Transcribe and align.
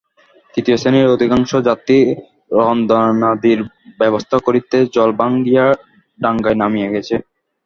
তৃতীয় 0.53 0.77
শ্রেণীর 0.77 1.13
অধিকাংশ 1.15 1.51
যাত্রী 1.67 1.97
রন্ধনাদির 2.59 3.59
ব্যবস্থা 3.99 4.37
করিতে 4.45 4.77
জল 4.95 5.09
ভাঙিয়া 5.19 5.65
ডাঙায় 6.19 6.57
নামিয়া 6.61 6.89
গেছে। 6.95 7.15